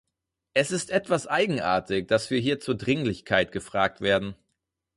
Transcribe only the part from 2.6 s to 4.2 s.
Dringlichkeit gefragt